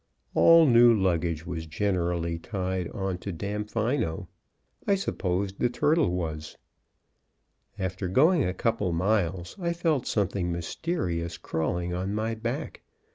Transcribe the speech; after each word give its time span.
All 0.33 0.65
new 0.65 0.91
luggage 0.99 1.45
was 1.45 1.67
generally 1.67 2.39
tied 2.39 2.87
on 2.89 3.19
to 3.19 3.31
Damfino; 3.31 4.27
I 4.87 4.95
supposed 4.95 5.59
the 5.59 5.69
turtle 5.69 6.09
was. 6.09 6.57
After 7.77 8.07
going 8.07 8.43
a 8.43 8.51
couple 8.51 8.93
miles, 8.93 9.55
I 9.59 9.73
felt 9.73 10.07
something 10.07 10.51
mysterious 10.51 11.37
crawling 11.37 11.93
on 11.93 12.15
my 12.15 12.33
back. 12.33 12.81